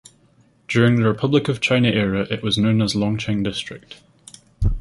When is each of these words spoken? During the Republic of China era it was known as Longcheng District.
During 0.67 0.95
the 0.95 1.07
Republic 1.07 1.47
of 1.47 1.61
China 1.61 1.87
era 1.89 2.25
it 2.31 2.41
was 2.41 2.57
known 2.57 2.81
as 2.81 2.95
Longcheng 2.95 3.43
District. 3.43 3.97